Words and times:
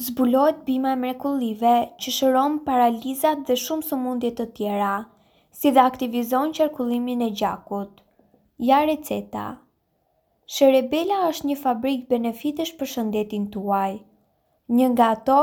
Zbulojt 0.00 0.62
bima 0.66 0.88
e 0.94 0.96
mrekullive 0.96 1.70
që 2.00 2.12
shëron 2.16 2.54
paralizat 2.64 3.42
dhe 3.48 3.56
shumë 3.62 3.84
së 3.88 3.96
mundjet 4.04 4.36
të 4.38 4.44
tjera, 4.58 4.92
si 5.60 5.72
dhe 5.76 5.82
aktivizon 5.88 6.54
qërkullimin 6.58 7.24
e 7.26 7.28
gjakut. 7.40 7.98
Ja 8.68 8.78
receta 8.90 9.42
Sherebella 10.56 11.18
është 11.26 11.48
një 11.50 11.56
fabrik 11.66 12.06
benefitesh 12.14 12.72
për 12.78 12.90
shëndetin 12.94 13.44
tuaj. 13.56 13.98
Një 14.78 14.86
nga 14.94 15.10
to 15.28 15.36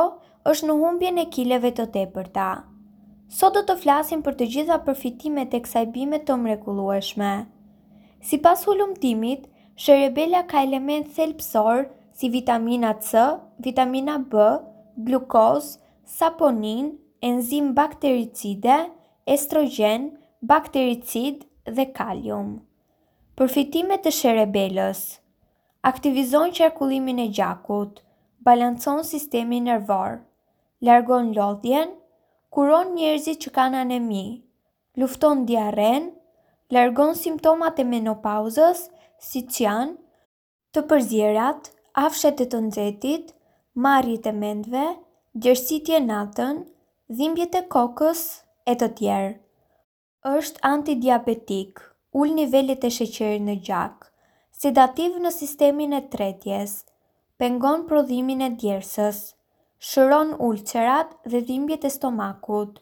është 0.53 0.69
në 0.71 0.77
humbje 0.81 1.11
në 1.19 1.27
kileve 1.37 1.71
të 1.77 1.85
tepërta. 1.99 2.47
Sot 3.37 3.59
do 3.59 3.63
të 3.69 3.77
flasim 3.83 4.23
për 4.29 4.39
të 4.41 4.47
gjitha 4.55 4.79
përfitimet 4.89 5.53
e 5.53 5.61
kësajbimet 5.67 6.25
të 6.31 6.39
mrekullueshme. 6.47 7.29
Si 8.31 8.41
pas 8.47 8.65
hullumtimit, 8.65 9.45
Sherebella 9.85 10.43
ka 10.49 10.65
element 10.69 11.13
thelpsor 11.19 11.85
si 12.17 12.27
vitamina 12.29 12.93
C, 12.97 13.13
vitamina 13.61 14.17
B, 14.17 14.33
glukoz, 14.95 15.77
saponin, 16.03 16.97
enzim 17.21 17.75
baktericide, 17.75 18.89
estrogen, 19.25 20.17
baktericid 20.41 21.43
dhe 21.69 21.85
kalium. 21.93 22.49
Përfitimet 23.37 24.01
të 24.07 24.11
sherebelës 24.21 25.03
Aktivizon 25.91 26.55
qarkullimin 26.57 27.21
e 27.21 27.27
gjakut, 27.37 28.01
balancon 28.43 29.03
sistemi 29.05 29.59
nervor, 29.61 30.17
largon 30.81 31.29
lodhjen, 31.37 31.93
kuron 32.51 32.95
njerëzit 32.97 33.45
që 33.45 33.53
kanë 33.59 33.81
anemi, 33.85 34.25
lufton 34.99 35.45
diaren, 35.45 36.09
largon 36.73 37.13
simptomat 37.15 37.77
e 37.77 37.85
menopauzës, 37.93 38.87
si 39.27 39.45
që 39.51 39.65
janë, 39.69 39.95
të 40.73 40.87
përzjerat, 40.89 41.75
afshet 41.97 42.35
të 42.51 42.57
nxetit, 42.67 43.31
marjit 43.85 44.27
e 44.29 44.33
mendve, 44.39 44.83
gjërësitje 45.43 46.01
natën, 46.05 46.59
dhimbjet 47.19 47.55
e 47.57 47.63
kokës, 47.73 48.21
e 48.71 48.73
të 48.79 48.89
tjerë. 48.99 49.31
Êshtë 50.33 50.61
antidiabetik, 50.69 51.79
ull 52.13 52.35
nivellit 52.37 52.83
e 52.83 52.91
sheqerit 52.93 53.43
në 53.47 53.55
gjak, 53.67 54.05
sedativ 54.61 55.17
në 55.23 55.31
sistemin 55.33 55.95
e 55.97 56.03
tretjes, 56.13 56.75
pengon 57.41 57.85
prodhimin 57.89 58.43
e 58.45 58.51
djersës, 58.61 59.21
shëron 59.91 60.35
ulqerat 60.47 61.15
dhe 61.33 61.41
dhimbjet 61.49 61.87
e 61.87 61.91
stomakut, 61.97 62.77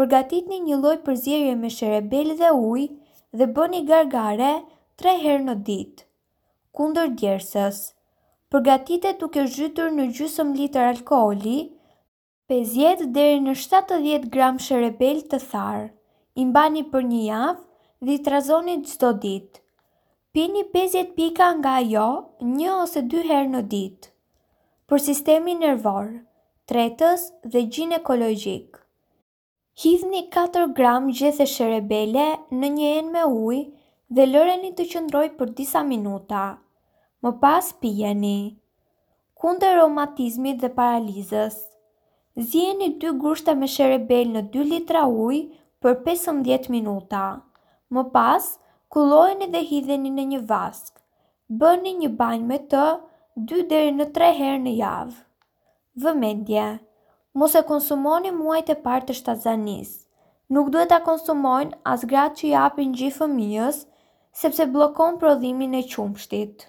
Përgatit 0.00 0.46
një 0.50 0.76
lloj 0.82 0.92
përzirje 1.06 1.54
me 1.62 1.68
sherebel 1.72 2.28
dhe 2.38 2.50
ujë 2.58 2.84
dhe 3.40 3.48
bëni 3.58 3.80
gargare 3.88 4.52
3 5.02 5.12
herë 5.24 5.42
në 5.48 5.54
ditë 5.66 6.06
kundër 6.78 7.10
djersës. 7.22 7.78
tuk 8.50 8.68
duke 9.24 9.44
zhytur 9.56 9.90
në 9.98 10.06
gjusëm 10.20 10.54
litër 10.60 10.86
alkooli 10.94 11.58
50 12.54 13.04
deri 13.18 13.40
në 13.48 13.54
70 13.64 14.30
gram 14.36 14.56
sherebel 14.68 15.20
të 15.34 15.38
tharë. 15.50 15.84
I 16.40 16.44
mbani 16.48 16.82
për 16.94 17.02
një 17.10 17.20
javë 17.26 18.06
dhe 18.06 18.12
i 18.16 18.22
trazoni 18.30 18.76
çdo 18.92 19.12
ditë. 19.26 19.60
Pini 20.32 20.62
50 20.78 21.12
pika 21.20 21.52
nga 21.58 21.72
ajo 21.84 22.08
një 22.56 22.70
ose 22.82 23.02
dy 23.12 23.20
herë 23.30 23.52
në 23.56 23.62
ditë. 23.76 24.10
Për 24.88 24.98
sistemin 25.10 25.58
nervor, 25.66 26.12
tretës 26.70 27.32
dhe 27.52 27.66
gjinekologjik. 27.76 28.81
Hidhni 29.80 30.28
4 30.28 30.66
gram 30.76 31.06
gjeth 31.16 31.38
e 31.40 31.44
sherebele 31.48 32.24
në 32.58 32.68
një 32.72 32.88
enë 32.96 33.12
me 33.12 33.20
uj 33.26 33.60
dhe 34.18 34.26
lëreni 34.28 34.70
të 34.76 34.84
qëndroj 34.90 35.28
për 35.38 35.52
disa 35.60 35.80
minuta. 35.90 36.40
Më 37.24 37.30
pas 37.44 37.70
pijeni. 37.80 38.34
Kunde 39.40 39.70
romatizmi 39.78 40.52
dhe 40.60 40.68
paralizës. 40.76 41.56
Zjeni 42.36 42.90
2 43.06 43.14
grushta 43.24 43.56
me 43.62 43.70
sherebel 43.76 44.28
në 44.34 44.44
2 44.58 44.66
litra 44.74 45.06
uj 45.08 45.40
për 45.82 45.96
15 46.04 46.68
minuta. 46.76 47.22
Më 47.88 48.04
pas, 48.12 48.44
kulojni 48.92 49.48
dhe 49.56 49.64
hidheni 49.72 50.12
në 50.20 50.26
një 50.36 50.42
vask. 50.54 50.94
Bërni 51.48 51.96
një 52.04 52.12
banjë 52.20 52.50
me 52.54 52.60
të 52.72 52.84
2-3 53.58 54.32
herë 54.42 54.60
në 54.70 54.76
javë. 54.84 55.18
Vëmendje 56.04 56.70
mos 57.40 57.54
e 57.58 57.60
konsumoni 57.68 58.30
muajt 58.38 58.70
e 58.72 58.74
partë 58.86 59.06
të 59.10 59.14
shtazanis. 59.18 59.92
Nuk 60.56 60.66
duhet 60.74 60.90
ta 60.92 60.98
konsumojnë 61.06 61.78
as 61.92 62.04
gratë 62.10 62.36
që 62.40 62.50
japin 62.50 62.92
gjithë 62.98 63.22
fëmijës, 63.22 63.78
sepse 64.42 64.68
blokon 64.74 65.18
prodhimin 65.24 65.80
e 65.80 65.82
qumshtit. 65.94 66.68